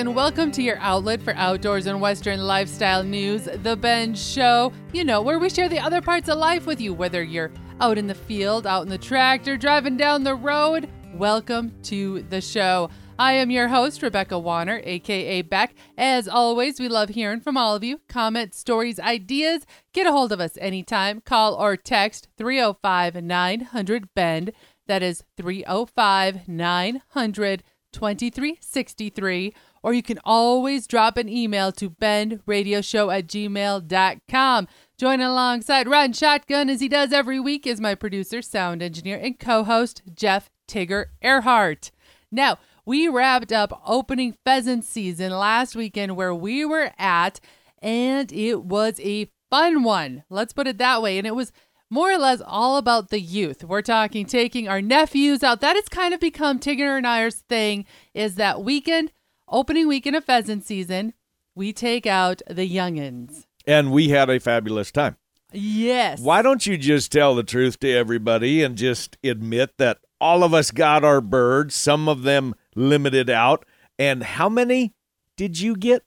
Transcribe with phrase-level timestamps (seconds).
[0.00, 4.72] and welcome to your outlet for outdoors and Western lifestyle news, The Bend Show.
[4.94, 7.52] You know, where we share the other parts of life with you, whether you're
[7.82, 10.88] out in the field, out in the tractor, driving down the road.
[11.12, 12.88] Welcome to the show.
[13.18, 15.74] I am your host, Rebecca Warner, aka Beck.
[15.98, 18.00] As always, we love hearing from all of you.
[18.08, 19.66] Comments, stories, ideas.
[19.92, 21.20] Get a hold of us anytime.
[21.20, 24.52] Call or text 305 900 BEND.
[24.86, 29.54] That is 305 900 2363.
[29.82, 34.68] Or you can always drop an email to bendradioshow at gmail.com.
[34.98, 39.38] Join alongside Ron Shotgun as he does every week is my producer, sound engineer, and
[39.38, 41.90] co host, Jeff Tigger Earhart.
[42.30, 47.40] Now, we wrapped up opening pheasant season last weekend where we were at,
[47.80, 50.24] and it was a fun one.
[50.28, 51.18] Let's put it that way.
[51.18, 51.52] And it was
[51.90, 53.64] more or less all about the youth.
[53.64, 55.60] We're talking taking our nephews out.
[55.60, 59.12] That has kind of become Tigger and I's thing is that weekend,
[59.50, 61.12] opening weekend of pheasant season,
[61.54, 63.44] we take out the youngins.
[63.66, 65.16] And we had a fabulous time.
[65.52, 66.20] Yes.
[66.20, 70.54] Why don't you just tell the truth to everybody and just admit that all of
[70.54, 73.64] us got our birds, some of them limited out.
[73.98, 74.94] And how many
[75.36, 76.04] did you get?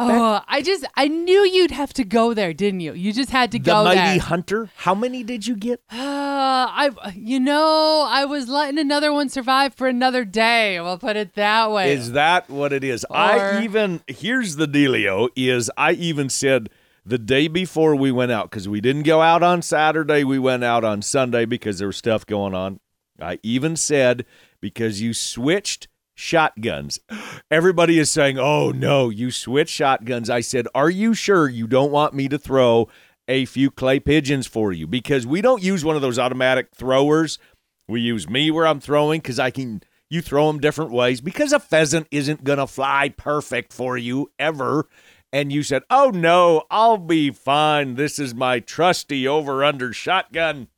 [0.00, 2.92] Oh, I just I knew you'd have to go there, didn't you?
[2.92, 4.18] You just had to The go mighty there.
[4.20, 4.70] hunter.
[4.76, 5.80] How many did you get?
[5.90, 10.80] Uh, I you know, I was letting another one survive for another day.
[10.80, 11.92] We'll put it that way.
[11.92, 13.04] Is that what it is?
[13.10, 16.70] Or- I even here's the dealio is I even said
[17.04, 20.62] the day before we went out because we didn't go out on Saturday, we went
[20.62, 22.80] out on Sunday because there was stuff going on.
[23.20, 24.24] I even said
[24.60, 25.88] because you switched
[26.18, 26.98] shotguns.
[27.50, 31.92] Everybody is saying, "Oh no, you switch shotguns." I said, "Are you sure you don't
[31.92, 32.88] want me to throw
[33.28, 37.38] a few clay pigeons for you because we don't use one of those automatic throwers.
[37.86, 39.82] We use me where I'm throwing because I can.
[40.10, 44.88] You throw them different ways because a pheasant isn't gonna fly perfect for you ever.
[45.32, 47.94] And you said, "Oh no, I'll be fine.
[47.94, 50.68] This is my trusty over under shotgun."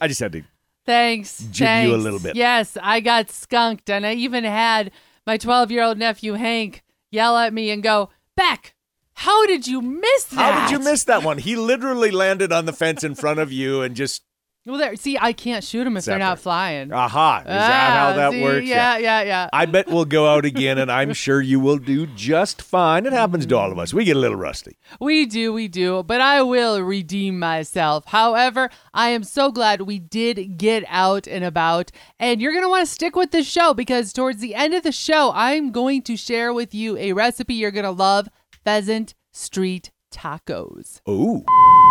[0.00, 0.44] I just had to.
[0.84, 1.38] Thanks.
[1.50, 2.36] Jig you a little bit.
[2.36, 4.90] Yes, I got skunked, and I even had
[5.26, 8.74] my 12 year old nephew Hank yell at me and go, Beck,
[9.14, 10.52] how did you miss that?
[10.52, 11.38] How did you miss that one?
[11.38, 14.22] He literally landed on the fence in front of you and just.
[14.64, 14.94] Well, there.
[14.94, 16.92] See, I can't shoot them if they're not flying.
[16.92, 17.38] Aha!
[17.40, 18.42] Is that how Ah, that see?
[18.42, 18.64] works?
[18.66, 19.48] Yeah, yeah, yeah.
[19.52, 23.04] I bet we'll go out again, and I'm sure you will do just fine.
[23.04, 23.92] It happens to all of us.
[23.92, 24.76] We get a little rusty.
[25.00, 28.04] We do, we do, but I will redeem myself.
[28.06, 31.90] However, I am so glad we did get out and about,
[32.20, 34.84] and you're going to want to stick with this show because towards the end of
[34.84, 38.28] the show, I'm going to share with you a recipe you're going to love
[38.64, 41.00] pheasant street tacos.
[41.08, 41.44] Ooh.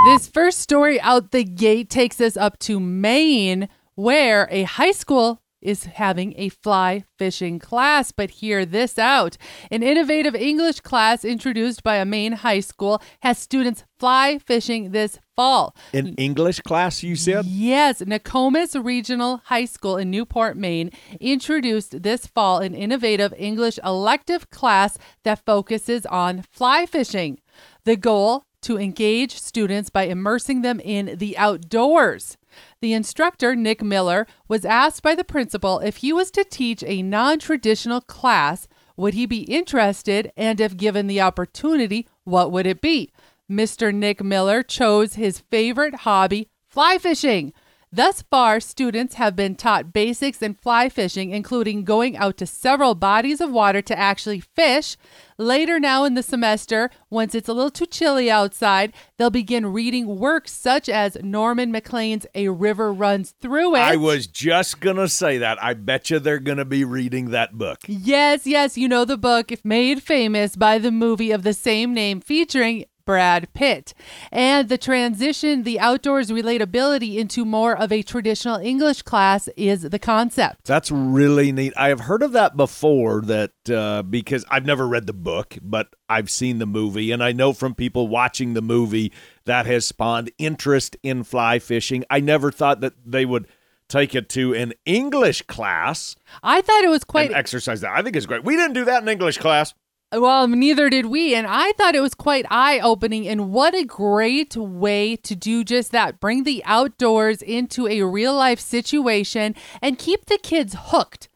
[0.04, 5.44] This first story out the gate takes us up to Maine, where a high school
[5.62, 8.12] is having a fly fishing class.
[8.12, 9.38] But hear this out
[9.70, 15.20] an innovative English class introduced by a Maine high school has students fly fishing this
[15.36, 15.76] fall.
[15.94, 17.46] An English class, you said?
[17.46, 24.50] Yes, Nokomis Regional High School in Newport, Maine introduced this fall an innovative English elective
[24.50, 27.40] class that focuses on fly fishing.
[27.86, 32.38] The goal to engage students by immersing them in the outdoors.
[32.82, 37.02] The instructor, Nick Miller, was asked by the principal if he was to teach a
[37.02, 38.68] non traditional class,
[38.98, 40.32] would he be interested?
[40.36, 43.12] And if given the opportunity, what would it be?
[43.50, 43.94] Mr.
[43.94, 47.54] Nick Miller chose his favorite hobby, fly fishing.
[47.94, 52.96] Thus far, students have been taught basics in fly fishing, including going out to several
[52.96, 54.96] bodies of water to actually fish.
[55.38, 60.20] Later, now in the semester, once it's a little too chilly outside, they'll begin reading
[60.20, 63.80] works such as Norman Maclean's A River Runs Through It.
[63.80, 65.62] I was just going to say that.
[65.62, 67.80] I bet you they're going to be reading that book.
[67.88, 72.22] Yes, yes, you know the book, made famous by the movie of the same name
[72.22, 73.94] featuring Brad Pitt.
[74.32, 80.00] And the transition, the outdoors relatability into more of a traditional English class is the
[80.00, 80.66] concept.
[80.66, 81.74] That's really neat.
[81.78, 85.96] I have heard of that before that uh, because I've never read the book, but
[86.10, 87.12] I've seen the movie.
[87.12, 89.12] And I know from people watching the movie
[89.46, 92.06] that has spawned interest in fly fishing.
[92.10, 93.48] I never thought that they would
[93.88, 97.92] take it to an English class I thought it was quite exercise that.
[97.92, 98.44] I think it's great.
[98.44, 99.74] We didn't do that in English class.
[100.14, 101.34] Well, neither did we.
[101.34, 103.28] And I thought it was quite eye opening.
[103.28, 108.36] And what a great way to do just that bring the outdoors into a real
[108.36, 111.30] life situation and keep the kids hooked.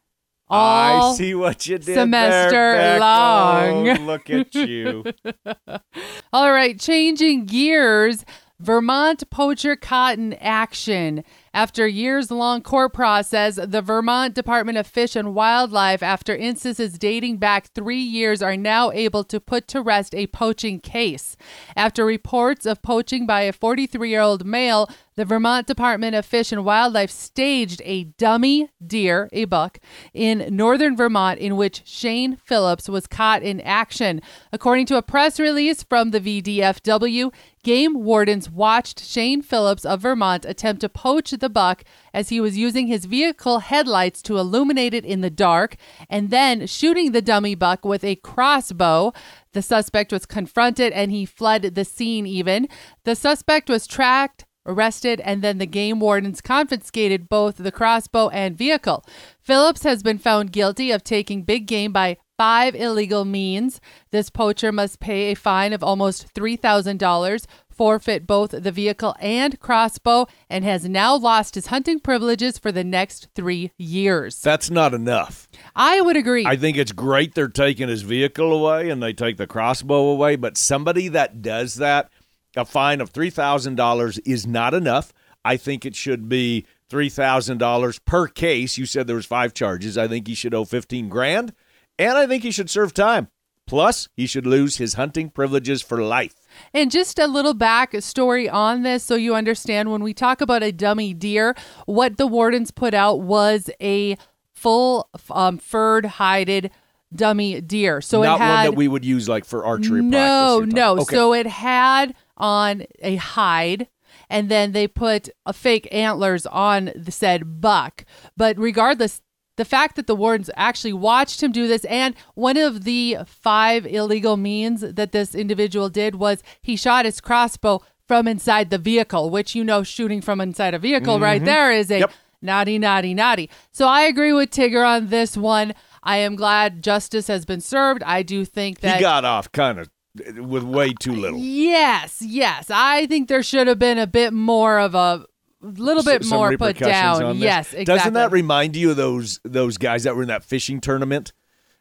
[0.48, 3.89] All I see what you did semester there, long.
[3.89, 5.04] Oh, look at you.
[6.33, 8.24] All right, changing gears.
[8.60, 11.24] Vermont poacher cotton action.
[11.56, 17.38] After years long court process, the Vermont Department of Fish and Wildlife, after instances dating
[17.38, 21.38] back three years, are now able to put to rest a poaching case.
[21.78, 26.52] After reports of poaching by a 43 year old male, the Vermont Department of Fish
[26.52, 29.80] and Wildlife staged a dummy deer, a buck,
[30.13, 34.22] in northern Vermont in which Shane Phillips was caught in action.
[34.52, 40.44] According to a press release from the VDFW, game wardens watched Shane Phillips of Vermont
[40.44, 41.83] attempt to poach the buck
[42.13, 45.75] as he was using his vehicle headlights to illuminate it in the dark
[46.09, 49.13] and then shooting the dummy buck with a crossbow.
[49.53, 52.68] The suspect was confronted and he fled the scene even.
[53.03, 58.57] The suspect was tracked arrested, and then the game wardens confiscated both the crossbow and
[58.57, 59.06] vehicle.
[59.39, 63.80] Phillips has been found guilty of taking big game by five illegal means.
[64.12, 67.45] This poacher must pay a fine of almost $3,000,
[67.75, 72.83] forfeit both the vehicle and crossbow, and has now lost his hunting privileges for the
[72.83, 74.42] next three years.
[74.42, 75.48] That's not enough.
[75.75, 76.45] I would agree.
[76.45, 80.36] I think it's great they're taking his vehicle away and they take the crossbow away,
[80.36, 82.10] but somebody that does that,
[82.56, 85.13] a fine of $3,000 is not enough.
[85.44, 88.78] I think it should be $3,000 per case.
[88.78, 89.98] You said there was five charges.
[89.98, 91.54] I think he should owe 15 grand,
[92.00, 93.30] and I think he should serve time.
[93.68, 96.36] Plus, he should lose his hunting privileges for life.
[96.74, 100.63] And just a little back story on this so you understand when we talk about
[100.63, 101.56] a dummy deer,
[101.86, 104.18] what the wardens put out was a
[104.54, 106.72] full um, furred hided
[107.13, 108.02] dummy deer.
[108.02, 110.74] So Not it had one that we would use like for archery no, practice.
[110.75, 110.92] no.
[111.00, 111.16] Okay.
[111.16, 113.88] So it had on a hide
[114.30, 118.06] and then they put a fake antlers on the said buck.
[118.36, 119.22] But regardless,
[119.57, 123.86] the fact that the wardens actually watched him do this, and one of the five
[123.86, 129.30] illegal means that this individual did was he shot his crossbow from inside the vehicle,
[129.30, 132.02] which you know, shooting from inside a vehicle right there is a Mm-hmm.
[132.02, 132.12] Yep.
[132.42, 133.50] naughty, naughty, naughty.
[133.72, 135.74] So I agree with Tigger on this one.
[136.04, 138.04] I am glad justice has been served.
[138.04, 139.90] I do think that he got off kind of
[140.38, 141.40] with way too little.
[141.40, 142.69] Yes, yes.
[142.69, 145.25] I think there should have been a bit more of a
[145.68, 147.38] little bit S- more put down.
[147.38, 147.86] Yes, exactly.
[147.86, 151.34] Doesn't that remind you of those those guys that were in that fishing tournament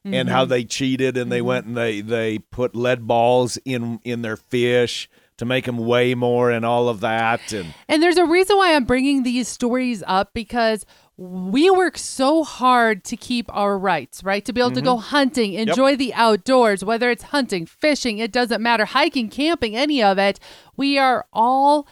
[0.04, 0.28] and Mm-hmm.
[0.28, 4.36] how they cheated and they went and they they put lead balls in in their
[4.36, 5.08] fish
[5.38, 8.74] to make them weigh more and all of that and and there's a reason why
[8.74, 10.84] I'm bringing these stories up because
[11.16, 14.44] we work so hard to keep our rights, right?
[14.44, 14.84] To be able to Mm-hmm.
[14.84, 20.02] go hunting, enjoy the outdoors, whether it's hunting, fishing, it doesn't matter, hiking, camping, any
[20.02, 20.40] of it.
[20.76, 21.86] We are all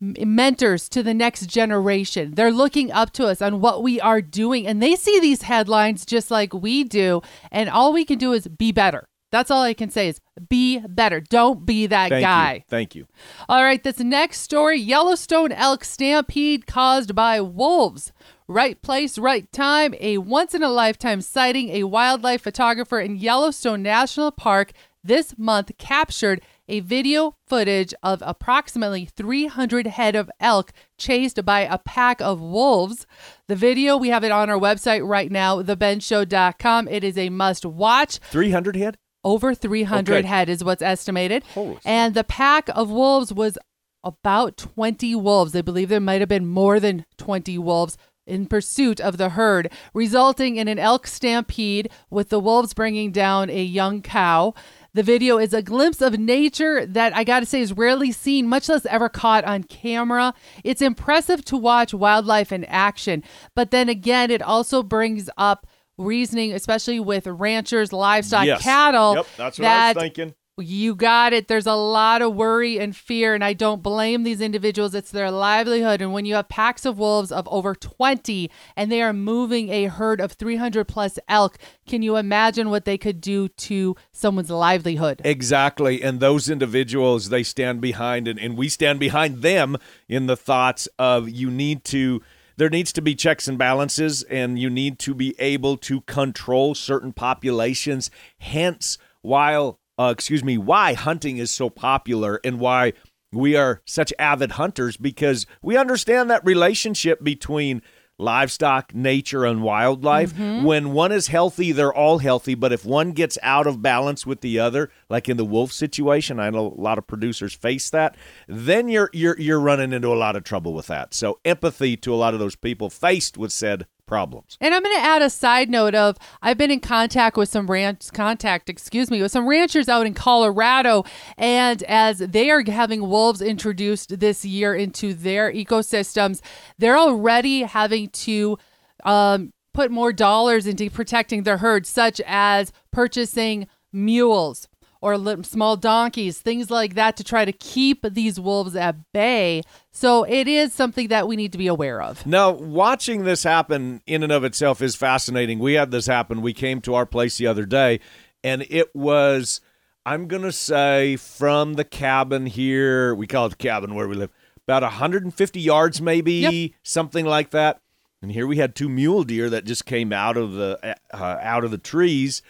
[0.00, 2.34] mentors to the next generation.
[2.34, 6.06] They're looking up to us on what we are doing and they see these headlines
[6.06, 9.08] just like we do and all we can do is be better.
[9.30, 11.20] That's all I can say is be better.
[11.20, 12.54] Don't be that thank guy.
[12.54, 13.06] you thank you
[13.48, 18.12] All right, this next story Yellowstone elk stampede caused by wolves.
[18.50, 19.94] Right place, right time.
[20.00, 21.68] A once in a lifetime sighting.
[21.70, 24.72] A wildlife photographer in Yellowstone National Park
[25.04, 31.78] this month captured a video footage of approximately 300 head of elk chased by a
[31.78, 33.06] pack of wolves.
[33.48, 36.88] The video, we have it on our website right now, thebendshow.com.
[36.88, 38.18] It is a must watch.
[38.30, 40.26] 300 head Over 300 Okay.
[40.28, 41.42] head is what's estimated.
[41.54, 43.58] Holy and the pack of wolves was
[44.04, 45.56] about 20 wolves.
[45.56, 47.96] I believe there might have been more than 20 wolves
[48.26, 53.48] in pursuit of the herd, resulting in an elk stampede with the wolves bringing down
[53.48, 54.52] a young cow.
[54.98, 58.48] The video is a glimpse of nature that I got to say is rarely seen,
[58.48, 60.34] much less ever caught on camera.
[60.64, 63.22] It's impressive to watch wildlife in action,
[63.54, 69.14] but then again, it also brings up reasoning, especially with ranchers, livestock, yes cattle.
[69.14, 71.48] yep that's what that i was thinking you got it.
[71.48, 74.94] There's a lot of worry and fear, and I don't blame these individuals.
[74.94, 76.00] It's their livelihood.
[76.00, 79.86] And when you have packs of wolves of over 20 and they are moving a
[79.86, 85.22] herd of 300 plus elk, can you imagine what they could do to someone's livelihood?
[85.24, 86.02] Exactly.
[86.02, 89.76] And those individuals, they stand behind, and, and we stand behind them
[90.08, 92.22] in the thoughts of you need to,
[92.56, 96.74] there needs to be checks and balances, and you need to be able to control
[96.74, 98.10] certain populations.
[98.38, 102.92] Hence, while, uh, excuse me, why hunting is so popular and why
[103.32, 107.82] we are such avid hunters because we understand that relationship between
[108.20, 110.32] livestock, nature, and wildlife.
[110.64, 112.54] When one is healthy, they're all healthy.
[112.54, 116.40] But if one gets out of balance with the other, like in the wolf situation,
[116.40, 118.16] I know a lot of producers face that.
[118.48, 121.14] Then you're you're you're running into a lot of trouble with that.
[121.14, 124.56] So empathy to a lot of those people faced with said problems.
[124.60, 127.68] And I'm going to add a side note of I've been in contact with some
[127.68, 131.04] ranch contact, excuse me, with some ranchers out in Colorado
[131.36, 136.40] and as they are having wolves introduced this year into their ecosystems,
[136.78, 138.58] they're already having to
[139.04, 144.66] um, put more dollars into protecting their herd such as purchasing mules
[145.00, 149.62] or small donkeys, things like that to try to keep these wolves at bay.
[149.92, 152.24] So it is something that we need to be aware of.
[152.26, 155.58] Now, watching this happen in and of itself is fascinating.
[155.60, 156.42] We had this happen.
[156.42, 158.00] We came to our place the other day,
[158.42, 159.60] and it was,
[160.04, 164.16] I'm going to say, from the cabin here, we call it the cabin where we
[164.16, 164.30] live,
[164.66, 166.70] about 150 yards, maybe, Yep.
[166.82, 167.80] something like that.
[168.20, 171.62] And here we had two mule deer that just came out of the uh, out
[171.62, 172.42] of the trees,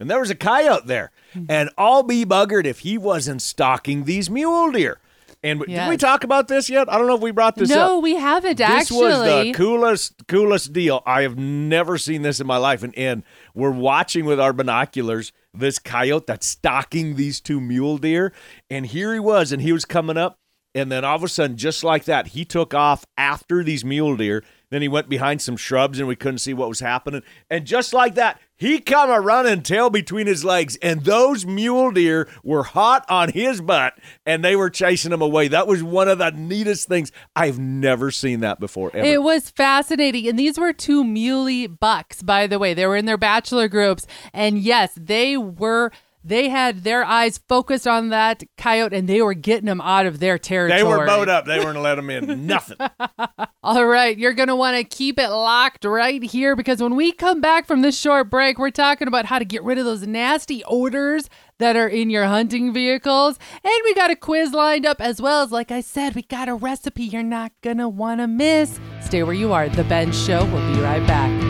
[0.00, 1.10] and there was a coyote there.
[1.34, 1.50] Mm-hmm.
[1.50, 4.98] And I'll be buggered if he wasn't stalking these mule deer.
[5.42, 6.92] And did we talk about this yet?
[6.92, 7.76] I don't know if we brought this up.
[7.76, 9.08] No, we haven't This actually.
[9.08, 11.00] This was the coolest, coolest deal.
[11.06, 12.82] I have never seen this in my life.
[12.82, 13.22] And, and
[13.54, 18.32] we're watching with our binoculars this coyote that's stalking these two mule deer.
[18.68, 20.38] And here he was, and he was coming up.
[20.74, 24.16] And then all of a sudden, just like that, he took off after these mule
[24.16, 24.42] deer.
[24.70, 27.22] Then he went behind some shrubs and we couldn't see what was happening.
[27.48, 30.76] And just like that, he come a running tail between his legs.
[30.82, 33.94] And those mule deer were hot on his butt
[34.26, 35.48] and they were chasing him away.
[35.48, 37.12] That was one of the neatest things.
[37.34, 38.90] I've never seen that before.
[38.94, 39.06] Ever.
[39.06, 40.26] It was fascinating.
[40.26, 42.74] And these were two muley bucks, by the way.
[42.74, 44.06] They were in their bachelor groups.
[44.32, 45.92] And yes, they were.
[46.24, 50.18] They had their eyes focused on that coyote and they were getting him out of
[50.18, 50.78] their territory.
[50.78, 51.46] they were bowed up.
[51.46, 52.46] They weren't let him in.
[52.46, 52.76] Nothing.
[53.62, 57.12] All right, you're going to want to keep it locked right here because when we
[57.12, 60.06] come back from this short break, we're talking about how to get rid of those
[60.06, 63.38] nasty odors that are in your hunting vehicles.
[63.64, 66.48] And we got a quiz lined up as well as, like I said, we got
[66.48, 68.78] a recipe you're not going to want to miss.
[69.00, 69.68] Stay where you are.
[69.68, 70.44] The Bend Show.
[70.46, 71.47] We'll be right back.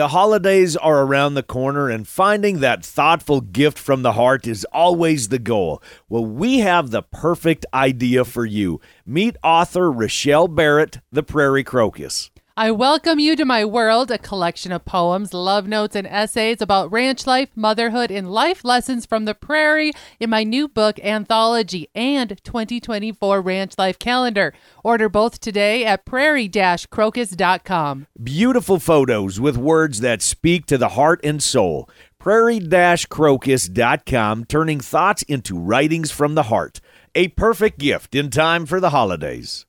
[0.00, 4.64] The holidays are around the corner, and finding that thoughtful gift from the heart is
[4.72, 5.82] always the goal.
[6.08, 8.80] Well, we have the perfect idea for you.
[9.04, 12.30] Meet author Rochelle Barrett, The Prairie Crocus.
[12.60, 16.92] I welcome you to my world, a collection of poems, love notes, and essays about
[16.92, 22.38] ranch life, motherhood, and life lessons from the prairie in my new book, Anthology, and
[22.44, 24.52] 2024 Ranch Life Calendar.
[24.84, 28.06] Order both today at prairie-crocus.com.
[28.22, 31.88] Beautiful photos with words that speak to the heart and soul.
[32.18, 36.82] Prairie-crocus.com, turning thoughts into writings from the heart.
[37.14, 39.64] A perfect gift in time for the holidays.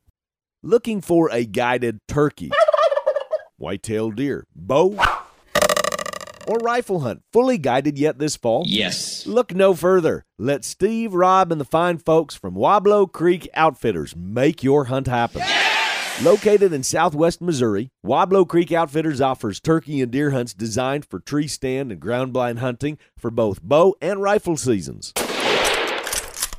[0.64, 2.52] Looking for a guided turkey,
[3.62, 5.00] white-tailed deer, bow,
[6.48, 8.64] or rifle hunt fully guided yet this fall?
[8.66, 9.26] Yes.
[9.28, 10.26] Look no further.
[10.40, 15.44] Let Steve, Rob, and the fine folks from Weaubleau Creek Outfitters make your hunt happen.
[16.24, 21.48] Located in southwest Missouri, Weaubleau Creek Outfitters offers turkey and deer hunts designed for tree
[21.48, 25.14] stand and ground blind hunting for both bow and rifle seasons.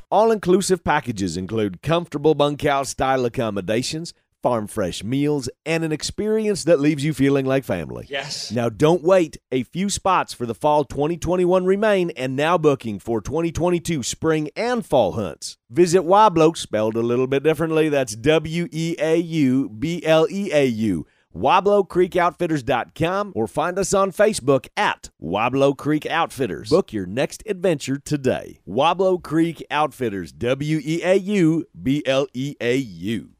[0.09, 4.13] All inclusive packages include comfortable bunkhouse style accommodations,
[4.43, 8.05] farm fresh meals, and an experience that leaves you feeling like family.
[8.09, 8.51] Yes.
[8.51, 9.37] Now, don't wait.
[9.51, 14.85] A few spots for the fall 2021 remain and now booking for 2022 spring and
[14.85, 15.57] fall hunts.
[15.71, 17.89] Visit Weaubleau, spelled a little bit differently.
[17.89, 21.07] That's W E A U B L E A U.
[21.35, 26.69] WeaubleauCreekOutfitters.com or find us on Facebook at Weaubleau Creek Outfitters.
[26.69, 28.59] Book your next adventure today.
[28.67, 33.31] Weaubleau Creek Outfitters, W E A U B L E A U.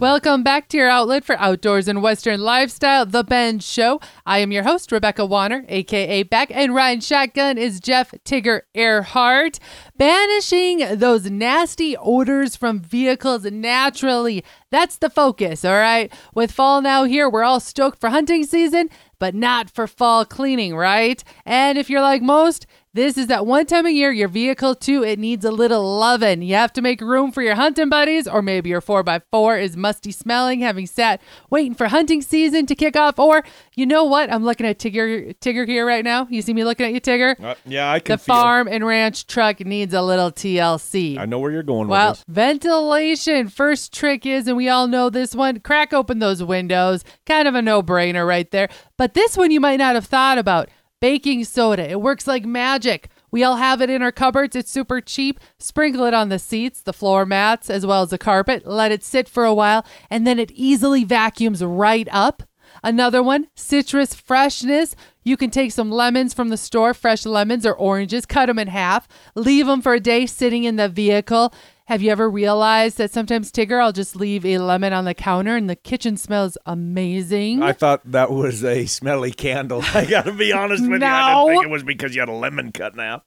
[0.00, 3.98] Welcome back to your outlet for outdoors and Western lifestyle, The Bend Show.
[4.26, 9.58] I am your host, Rebecca Warner, aka Beck, and Ryan Shotgun is Jeff Tigger Earhart.
[9.96, 14.44] Banishing those nasty odors from vehicles naturally.
[14.70, 16.12] That's the focus, all right?
[16.34, 20.76] With fall now here, we're all stoked for hunting season, but not for fall cleaning,
[20.76, 21.24] right?
[21.46, 25.04] And if you're like most, this is that one time a year your vehicle too
[25.04, 26.42] it needs a little loving.
[26.42, 30.10] You have to make room for your hunting buddies, or maybe your 4x4 is musty
[30.10, 33.18] smelling, having sat waiting for hunting season to kick off.
[33.18, 34.32] Or you know what?
[34.32, 36.26] I'm looking at Tigger Tigger here right now.
[36.30, 37.38] You see me looking at you, Tigger?
[37.42, 41.18] Uh, yeah, I can the farm and ranch truck needs a little TLC.
[41.18, 42.24] I know where you're going Well, with this.
[42.28, 43.48] ventilation.
[43.48, 47.04] First trick is, and we all know this one, crack open those windows.
[47.26, 48.68] Kind of a no brainer right there.
[48.96, 50.68] But this one you might not have thought about
[51.00, 51.90] baking soda.
[51.90, 53.08] It works like magic.
[53.30, 54.56] We all have it in our cupboards.
[54.56, 55.40] It's super cheap.
[55.58, 58.66] Sprinkle it on the seats, the floor mats, as well as the carpet.
[58.66, 62.42] Let it sit for a while, and then it easily vacuums right up.
[62.82, 64.94] Another one, citrus freshness.
[65.24, 68.68] You can take some lemons from the store, fresh lemons or oranges, cut them in
[68.68, 71.52] half, leave them for a day sitting in the vehicle.
[71.86, 75.54] Have you ever realized that sometimes, Tigger, I'll just leave a lemon on the counter
[75.54, 77.62] and the kitchen smells amazing?
[77.62, 79.84] I thought that was a smelly candle.
[79.94, 81.06] I got to be honest with you.
[81.06, 83.22] I didn't think it was because you had a lemon cut in half.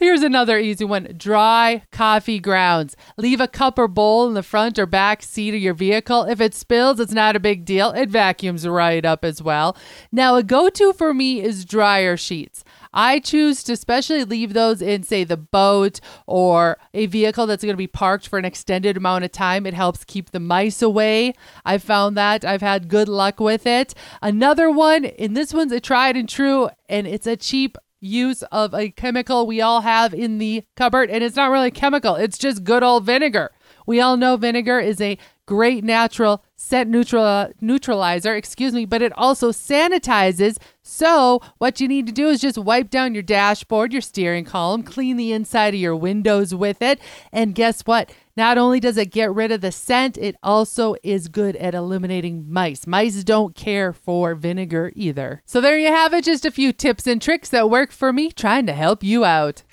[0.00, 2.96] Here's another easy one dry coffee grounds.
[3.16, 6.24] Leave a cup or bowl in the front or back seat of your vehicle.
[6.24, 7.92] If it spills, it's not a big deal.
[7.92, 9.76] It vacuums right up as well.
[10.10, 12.64] Now, a go to for me is dryer sheets.
[12.92, 17.74] I choose to especially leave those in, say, the boat or a vehicle that's going
[17.74, 19.66] to be parked for an extended amount of time.
[19.66, 21.34] It helps keep the mice away.
[21.64, 22.44] I found that.
[22.44, 23.94] I've had good luck with it.
[24.20, 28.74] Another one, and this one's a tried and true, and it's a cheap use of
[28.74, 32.64] a chemical we all have in the cupboard, and it's not really chemical, it's just
[32.64, 33.50] good old vinegar.
[33.86, 35.18] We all know vinegar is a
[35.50, 40.58] great natural scent neutral, neutralizer, excuse me, but it also sanitizes.
[40.84, 44.84] So, what you need to do is just wipe down your dashboard, your steering column,
[44.84, 47.00] clean the inside of your windows with it.
[47.32, 48.12] And guess what?
[48.36, 52.46] Not only does it get rid of the scent, it also is good at eliminating
[52.48, 52.86] mice.
[52.86, 55.42] Mice don't care for vinegar either.
[55.46, 56.22] So, there you have it.
[56.22, 59.64] Just a few tips and tricks that work for me, trying to help you out.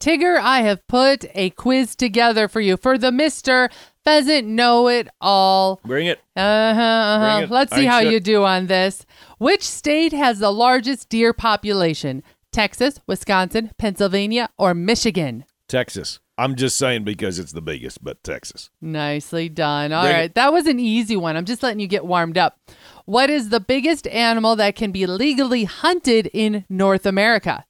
[0.00, 3.68] Tigger, I have put a quiz together for you for the Mr.
[4.10, 5.80] Pheasant Know It All.
[5.84, 6.18] Bring it.
[6.34, 6.80] Uh huh.
[6.80, 7.36] Uh-huh.
[7.38, 7.50] Bring it.
[7.52, 9.06] Let's see I how should- you do on this.
[9.38, 12.24] Which state has the largest deer population?
[12.50, 15.44] Texas, Wisconsin, Pennsylvania, or Michigan?
[15.68, 16.18] Texas.
[16.36, 18.70] I'm just saying because it's the biggest, but Texas.
[18.80, 19.92] Nicely done.
[19.92, 20.34] All Bring right, it.
[20.34, 21.36] That was an easy one.
[21.36, 22.58] I'm just letting you get warmed up.
[23.04, 27.64] What is the biggest animal that can be legally hunted in North America?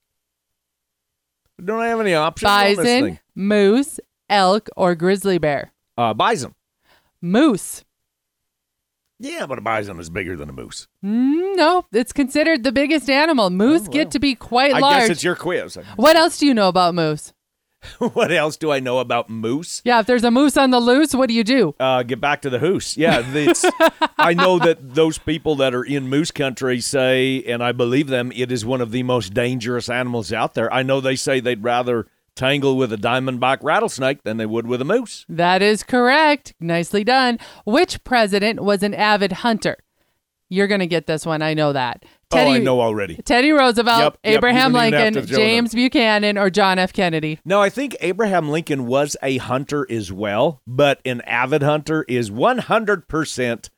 [1.63, 5.73] Don't I have any options Bison, moose, elk, or grizzly bear?
[6.01, 6.55] Uh, bison.
[7.21, 7.85] Moose.
[9.19, 10.89] Yeah, but a bison is bigger than a moose.
[11.05, 13.51] Mm, no, it's considered the biggest animal.
[13.51, 13.93] Moose Oh, well.
[13.93, 15.01] get to be quite I large.
[15.01, 15.77] guess it's your quiz.
[15.97, 17.35] what else do you know about moose?
[17.99, 19.83] what else do I know about moose?
[19.85, 21.75] Yeah, if there's a moose on the loose, what do you do?
[21.79, 22.97] Uh, get back to the hoose.
[22.97, 23.63] Yeah, it's,
[24.19, 28.33] I know that those people that are in moose country say, and I believe them,
[28.35, 30.73] it is one of the most dangerous animals out there.
[30.73, 34.81] I know they say they'd rather tangle with a diamondback rattlesnake than they would with
[34.81, 35.25] a moose.
[35.29, 36.55] That is correct.
[36.61, 37.39] Nicely done.
[37.65, 39.77] Which president was an avid hunter?
[40.49, 41.43] You're going to get this one.
[41.43, 42.05] I know that.
[42.33, 43.17] oh, I know already.
[43.17, 45.41] Teddy Roosevelt, Yep, yep, Abraham you have Lincoln, to show them.
[45.45, 46.93] James Buchanan, or John F.
[46.93, 47.39] Kennedy.
[47.45, 52.31] No, I think Abraham Lincoln was a hunter as well, but an avid hunter is
[52.31, 53.71] 100%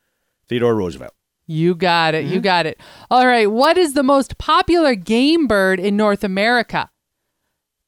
[0.49, 1.13] Theodore Roosevelt.
[1.47, 2.25] You got it.
[2.25, 2.41] You Mm-hmm.
[2.41, 2.81] got it.
[3.11, 3.51] All right.
[3.51, 6.89] What is the most popular game bird in North America?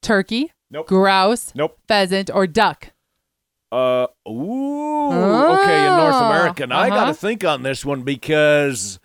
[0.03, 0.87] Turkey, Nope.
[0.89, 1.79] grouse, Nope.
[1.89, 2.91] pheasant, or duck?
[3.73, 6.67] Uh, ooh, okay, in North Ah, America.
[6.67, 7.07] Now, I got uh-huh.
[7.09, 8.99] to think on this one because,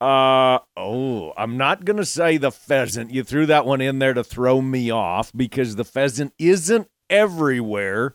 [0.00, 3.10] uh, oh, I'm not going to say the pheasant.
[3.12, 8.14] You threw that one in there to throw me off because the pheasant isn't everywhere.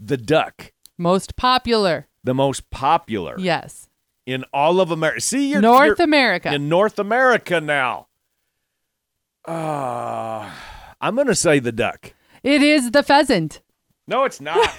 [0.00, 2.06] The duck, Most popular.
[2.24, 3.88] the most popular Yes.
[4.26, 5.20] in all of America.
[5.20, 6.52] See, you're North you're- America.
[6.52, 8.06] in North America now.
[9.44, 10.50] Uh,
[11.00, 12.12] I'm going to say the duck.
[12.42, 13.60] it is the pheasant.
[14.06, 14.74] No, it's not.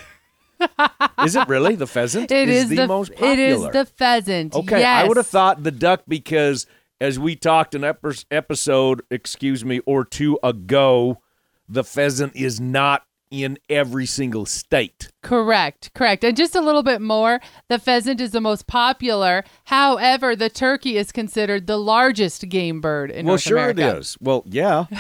[1.23, 2.31] is it really the pheasant?
[2.31, 3.33] It is, the, most popular.
[3.33, 4.55] It is the pheasant.
[4.55, 5.03] Okay, yes.
[5.03, 6.65] I would have thought the duck because
[6.99, 11.21] as we talked an ep- episode, excuse me, or two ago,
[11.69, 15.09] the pheasant is not in every single state.
[15.21, 16.23] Correct, correct.
[16.23, 19.43] And just a little bit more, the pheasant is the most popular.
[19.65, 23.25] However, the turkey is considered the largest game bird in America.
[23.25, 23.97] well, North sure America.
[23.97, 24.17] it is.
[24.21, 24.85] Well, yeah.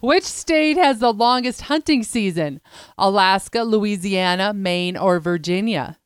[0.00, 2.60] Which state has the longest hunting season?
[2.96, 5.98] Alaska, Louisiana, Maine, or Virginia?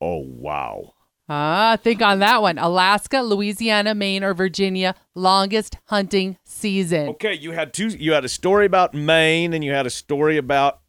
[0.00, 0.92] oh, wow.
[1.26, 2.58] Ah, think on that one.
[2.58, 7.08] Alaska, Louisiana, Maine, or Virginia, longest hunting season.
[7.10, 7.88] Okay, you had two.
[7.88, 10.80] You had a story about Maine, and you had a story about.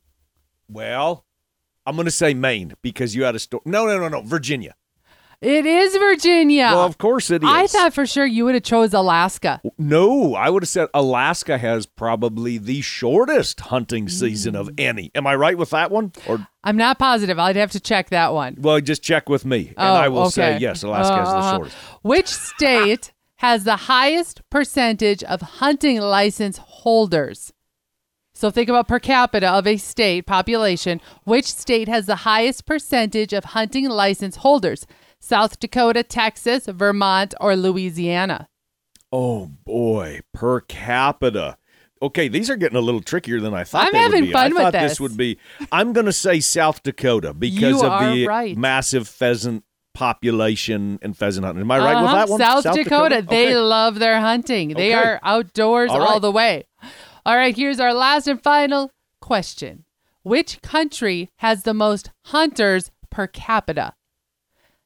[0.67, 1.25] Well,
[1.85, 3.61] I'm going to say Maine because you had a story.
[3.65, 4.75] No, no, no, no, Virginia.
[5.41, 6.69] It is Virginia.
[6.71, 7.49] Well, of course it is.
[7.51, 9.61] I thought for sure you would have chose Alaska.
[9.77, 14.59] No, I would have said Alaska has probably the shortest hunting season Mm.
[14.59, 15.11] of any.
[15.13, 16.13] Am I right with that one?
[16.27, 17.37] Or I'm not positive.
[17.37, 18.55] I'd have to check that one.
[18.59, 20.83] well, just check with me, and Oh, I will say yes.
[20.83, 21.55] Alaska has the Uh-huh.
[21.57, 21.77] shortest.
[22.01, 27.51] Which state has the highest percentage of hunting license holders?
[28.33, 30.99] So think about per capita of a state population.
[31.23, 34.85] Which state has the highest percentage of hunting license holders?
[35.25, 38.47] South Dakota, Texas, Vermont, or Louisiana?
[39.11, 41.57] Oh boy, per capita.
[42.01, 43.87] Okay, these are getting a little trickier than I thought.
[43.87, 44.31] I'm they would having be.
[44.33, 44.99] fun I with thought this.
[44.99, 45.39] would be.
[45.71, 48.55] I'm going to say South Dakota because You of the right.
[48.55, 49.63] massive pheasant
[49.95, 51.61] population and pheasant hunting.
[51.61, 52.15] Am I right with Uh-huh.
[52.15, 52.39] that one?
[52.39, 53.25] South, Dakota.
[53.27, 53.55] They Okay.
[53.57, 54.69] love their hunting.
[54.75, 55.07] They Okay.
[55.07, 56.21] are outdoors All all, right.
[56.21, 56.65] the way.
[57.25, 59.85] All right, here's our last and final question.
[60.21, 63.93] Which country has the most hunters per capita?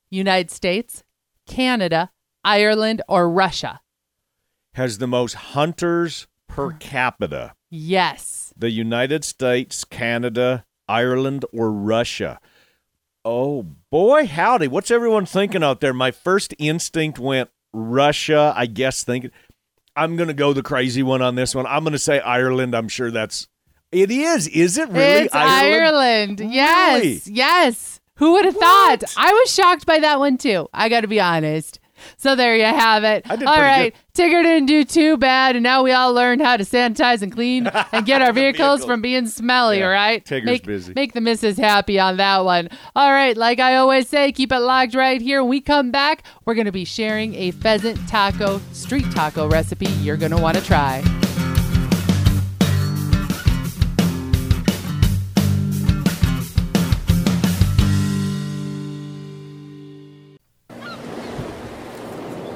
[0.09, 1.03] United States,
[1.47, 2.11] Canada,
[2.43, 3.81] Ireland, or Russia?
[4.73, 7.53] has the most hunters per capita.
[7.69, 8.53] Yes.
[8.57, 12.39] The United States, Canada, Ireland, or Russia.
[13.25, 14.67] Oh boy, howdy!
[14.67, 15.93] What's everyone thinking out there?
[15.93, 18.53] My first instinct went Russia.
[18.55, 19.31] I guess thinking
[19.95, 21.65] I'm going to go the crazy one on this one.
[21.65, 22.73] I'm going to say Ireland.
[22.73, 23.47] I'm sure that's
[23.91, 24.47] it is.
[24.47, 26.39] Is it really it's Ireland.
[26.39, 27.03] Yes.
[27.03, 27.21] Really?
[27.25, 27.98] Yes.
[28.19, 29.03] Who would have thought?
[29.17, 30.67] I was shocked by that one too.
[30.73, 31.79] I got to be honest.
[32.15, 33.29] So there you have it.
[33.29, 33.95] I did all pretty right.
[34.13, 37.67] Tigger didn't do too bad, and now we all learned how to sanitize and clean
[37.91, 38.87] and get our vehicles vehicle.
[38.87, 40.23] from being smelly, Yeah, all right?
[40.23, 40.93] Tigger's make, busy.
[40.93, 42.69] Make the missus happy on that one.
[42.95, 45.41] All right, like I always say, keep it locked right here.
[45.41, 50.15] When we come back, we're to be sharing a pheasant taco, street taco recipe you're
[50.31, 51.03] to want to try.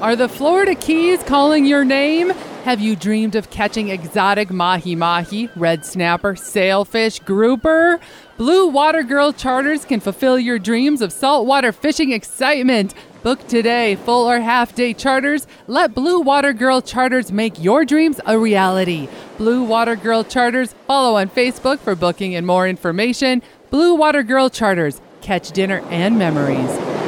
[0.03, 2.31] Are the Florida Keys calling your name?
[2.65, 8.01] Have you dreamed of catching exotic mahi mahi, red snapper, sailfish, grouper?
[8.35, 12.93] Blue Water Girl Charters can fulfill your dreams of saltwater fishing excitement.
[13.23, 15.47] Book today, full or half day charters.
[15.67, 19.07] Let Blue Water Girl Charters make your dreams a reality.
[19.37, 23.41] Blue Water Girl Charters, follow on Facebook for booking and more information.
[23.69, 27.02] Blue Water Girl Charters, catch dinner and memories.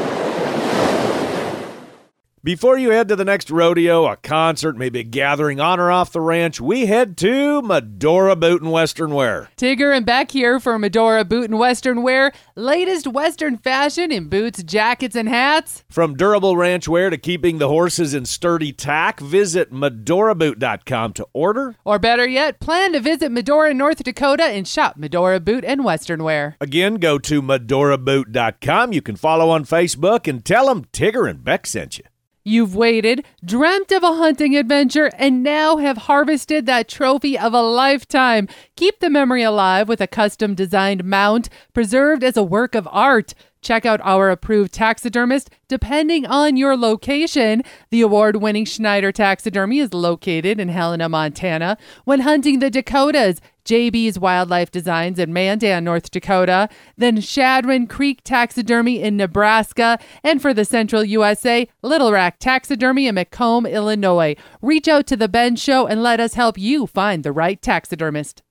[2.45, 6.11] Before you head to the next rodeo, a concert, maybe a gathering on or off
[6.11, 9.49] the ranch, we head to Medora Boot and Western Wear.
[9.57, 12.31] Tigger and Beck here for Medora Boot and Western Wear.
[12.55, 15.83] Latest Western fashion in boots, jackets, and hats.
[15.89, 21.77] From durable ranch wear to keeping the horses in sturdy tack, visit medoraboot.com to order.
[21.83, 26.23] Or better yet, plan to visit Medora, North Dakota and shop Medora Boot and Western
[26.23, 26.57] Wear.
[26.61, 28.93] Again, go to medoraboot.com.
[28.93, 32.03] You can follow on Facebook and tell them Tigger and Beck sent you.
[32.47, 37.61] You've waited, dreamt of a hunting adventure, and now have harvested that trophy of a
[37.63, 38.47] lifetime.
[38.75, 43.33] Keep the memory alive with a custom designed mount preserved as a work of art.
[43.63, 47.63] Check out our approved taxidermist depending on your location.
[47.89, 51.79] The award winning Schneider Taxidermy is located in Helena, Montana.
[52.03, 59.01] When hunting the Dakotas, JB's Wildlife Designs in Mandan, North Dakota, then Chadron Creek Taxidermy
[59.01, 64.35] in Nebraska, and for the Central USA, Little Rack Taxidermy in Macomb, Illinois.
[64.61, 68.43] Reach out to the Bend Show and let us help you find the right taxidermist.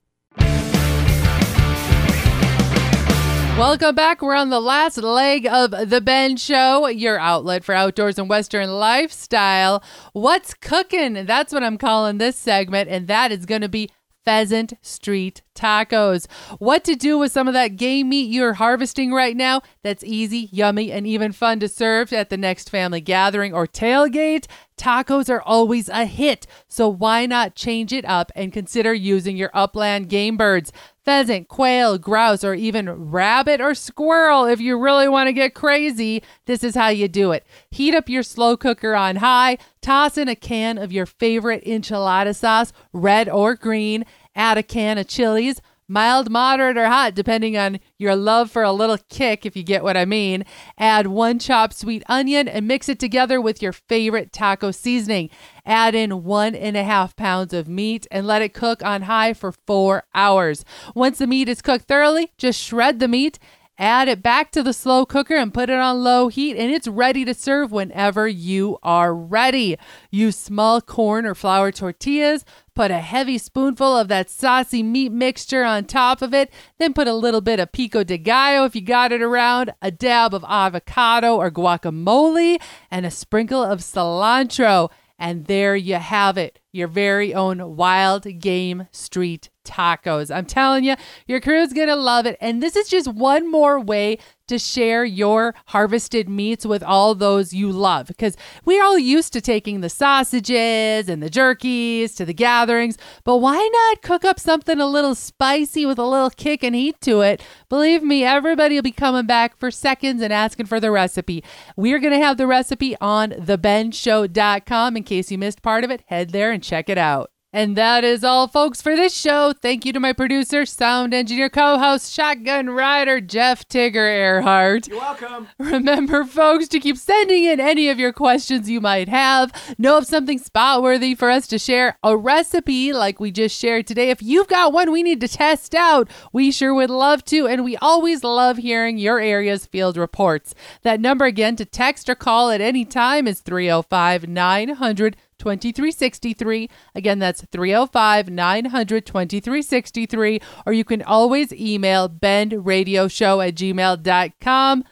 [3.57, 4.21] Welcome back.
[4.21, 8.69] We're on the last leg of the Bend Show, your outlet for outdoors and Western
[8.69, 9.81] lifestyle.
[10.13, 11.25] What's cooking?
[11.25, 13.91] That's what I'm calling this segment, and that is going to be
[14.25, 16.27] pheasant street tacos.
[16.59, 20.49] What to do with some of that game meat you're harvesting right now that's easy,
[20.51, 24.47] yummy, and even fun to serve at the next family gathering or tailgate?
[24.77, 29.51] Tacos are always a hit, so why not change it up and consider using your
[29.55, 30.73] upland game birds?
[31.05, 36.23] Pheasant, quail, grouse, or even rabbit or squirrel if you really want to get crazy.
[36.47, 37.47] This is how you do it.
[37.71, 42.35] Heat up your slow cooker on high, toss in a can of your favorite enchilada
[42.35, 47.81] sauce, red or green, add a can of chilies, mild, moderate, or hot, depending on
[47.99, 50.45] your love for a little kick, if you get what I mean.
[50.79, 55.31] Add one chopped sweet onion and mix it together with your favorite taco seasoning.
[55.67, 59.35] Add in one and a half pounds of meat and let it cook on high
[59.35, 60.65] for four hours.
[60.95, 63.39] Once the meat is cooked thoroughly, just shred the meat.
[63.77, 66.87] Add it back to the slow cooker and put it on low heat, and it's
[66.87, 69.77] ready to serve whenever you are ready.
[70.13, 72.45] Use small corn or flour tortillas.
[72.75, 76.53] Put a heavy spoonful of that saucy meat mixture on top of it.
[76.79, 79.93] Then put a little bit of pico de gallo if you got it around, a
[79.93, 82.61] dab of avocado or guacamole,
[82.91, 84.91] and a sprinkle of cilantro.
[85.17, 90.35] And there you have it, your very own wild game street tacos.
[90.35, 90.97] I'm telling you,
[91.29, 92.37] your crew's to love it.
[92.41, 97.53] And this is just one more way to share your harvested meats with all those
[97.53, 102.35] you love because we're all used to taking the sausages and the jerkies to the
[102.35, 106.75] gatherings, but why not cook up something a little spicy with a little kick and
[106.75, 107.43] heat to it?
[107.69, 111.43] Believe me, everybody will be coming back for seconds and asking for the recipe.
[111.77, 116.03] We're going to have the recipe on thebendshow.com in case you missed part of it.
[116.07, 117.31] Head there and check it out.
[117.55, 119.53] And that is all, folks, for this show.
[119.53, 124.89] Thank you to my producer, sound engineer, co host, shotgun rider, Jeff Tigger Earhart.
[124.89, 125.47] You're welcome.
[125.59, 129.53] Remember, folks, to keep sending in any of your questions you might have.
[129.79, 133.87] Know of something spot worthy for us to share, a recipe like we just shared
[133.87, 134.11] today.
[134.11, 137.47] If you've got one we need to test out, we sure would love to.
[137.47, 140.57] And we always love hearing your area's field reports.
[140.83, 146.71] That number again to text or call at any time is 305 900 2363.
[146.95, 150.41] Again, that's 305 900 2363.
[150.65, 154.85] Or you can always email bendradioshow at gmail.com.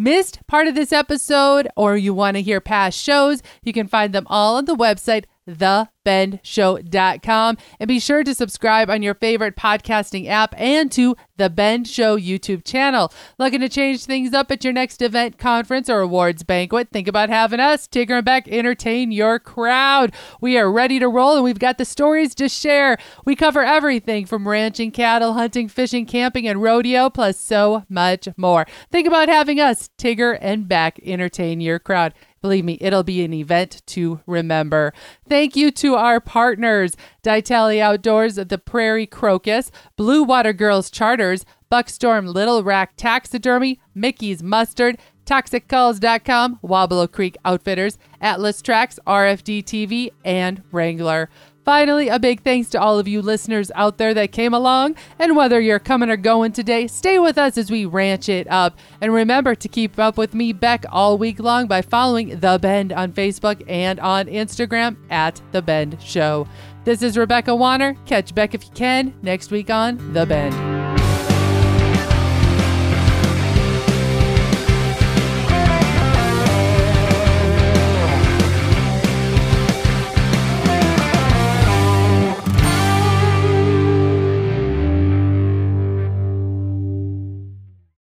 [0.00, 4.14] Missed part of this episode, or you want to hear past shows, you can find
[4.14, 7.56] them all on the website thebendshow.com.
[7.80, 12.18] And be sure to subscribe on your favorite podcasting app and to The Bend Show
[12.18, 13.12] YouTube channel.
[13.38, 16.88] Looking to change things up at your next event, conference, or awards banquet?
[16.92, 20.12] Think about having us, Tigger and Beck, entertain your crowd.
[20.40, 22.98] We are ready to roll and we've got the stories to share.
[23.24, 28.66] We cover everything from ranching, cattle, hunting, fishing, camping, and rodeo, plus so much more.
[28.90, 32.14] Think about having us, Tigger and Beck, entertain your crowd.
[32.40, 34.92] Believe me, it'll be an event to remember.
[35.28, 42.32] Thank you to our partners Ditali Outdoors, The Prairie Crocus, Blue Water Girls Charters, Buckstorm
[42.32, 51.28] Little Rack Taxidermy, Mickey's Mustard, ToxicCalls.com, Weaubleau Creek Outfitters, Atlas Tracks, RFD TV, and Wrangler.
[51.68, 54.96] Finally, a big thanks to all of you listeners out there that came along.
[55.18, 58.78] And whether you're coming or going today, stay with us as we ranch it up.
[59.02, 62.94] And remember to keep up with me, Beck, all week long by following The Bend
[62.94, 66.48] on Facebook and on Instagram at The Bend Show.
[66.84, 67.94] This is Rebecca Warner.
[68.06, 70.77] Catch Beck if you can next week on The Bend.